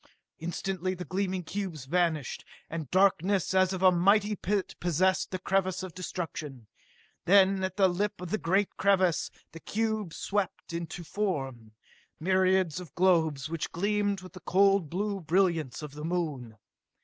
[0.39, 5.83] Instantly the gleaming cubes vanished, and darkness as of a mighty pit possessed the crevasse
[5.83, 6.65] of destruction.
[7.25, 11.73] Then, at the lip of the great crevasse, the cubes swept into form
[12.19, 16.57] myriads of globes which gleamed with the cold blue brilliance of the Moon!